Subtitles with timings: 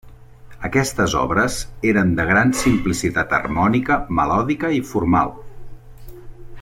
[0.67, 1.57] Aquestes obres
[1.91, 5.35] eren de gran simplicitat harmònica, melòdica i formal.